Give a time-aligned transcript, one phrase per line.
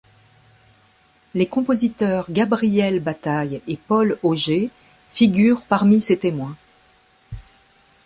[1.35, 4.71] Les compositeurs Gabriel Bataille et Paul Auget
[5.11, 6.57] figurent parmi ses témoins.